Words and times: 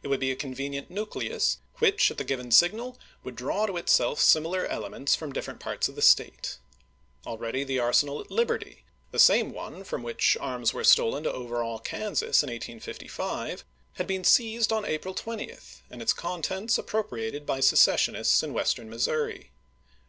It 0.00 0.06
would 0.06 0.20
be 0.20 0.30
a 0.30 0.36
convenient 0.36 0.92
nucleus 0.92 1.58
which 1.80 2.08
at 2.12 2.18
the 2.18 2.22
given 2.24 2.52
signal 2.52 2.96
would 3.24 3.34
draw 3.34 3.66
to 3.66 3.76
itself 3.78 4.20
similar 4.20 4.64
elements 4.64 5.16
from 5.16 5.32
different 5.32 5.58
parts 5.58 5.88
of 5.88 5.96
the 5.96 6.02
State. 6.02 6.58
Already 7.26 7.64
the 7.64 7.80
arsenal 7.80 8.20
at 8.20 8.30
Liberty— 8.30 8.84
the 9.10 9.18
same 9.18 9.52
one 9.52 9.82
from 9.82 10.04
which 10.04 10.36
arms 10.40 10.72
were 10.72 10.84
stolen 10.84 11.24
to 11.24 11.32
overawe 11.32 11.78
Kansas 11.80 12.44
in 12.44 12.48
1855— 12.48 13.64
had 13.94 14.06
been 14.06 14.22
seized 14.22 14.72
on 14.72 14.84
April 14.84 15.14
20 15.14 15.50
and 15.50 15.58
im. 15.90 16.00
its 16.00 16.12
contents 16.12 16.78
appropriated 16.78 17.44
by 17.44 17.58
secessionists 17.58 18.44
in 18.44 18.52
west= 18.52 18.78
ern 18.78 18.88
Missouri. 18.88 19.50